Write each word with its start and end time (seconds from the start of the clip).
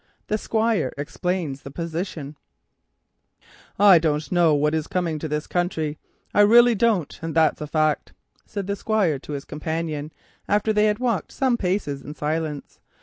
THE 0.29 0.39
SQUIRE 0.39 0.91
EXPLAINS 0.97 1.61
THE 1.61 1.69
POSITION 1.69 2.35
"I 3.77 3.99
don't 3.99 4.31
know 4.31 4.55
what 4.55 4.73
is 4.73 4.87
coming 4.87 5.19
to 5.19 5.27
this 5.27 5.45
country, 5.45 5.99
I 6.33 6.41
really 6.41 6.73
don't; 6.73 7.19
and 7.21 7.35
that's 7.35 7.61
a 7.61 7.67
fact," 7.67 8.11
said 8.43 8.65
the 8.65 8.75
Squire 8.75 9.19
to 9.19 9.33
his 9.33 9.45
companion, 9.45 10.11
after 10.47 10.73
they 10.73 10.85
had 10.85 10.97
walked 10.97 11.31
some 11.31 11.55
paces 11.55 12.01
in 12.01 12.15
silence. 12.15 12.79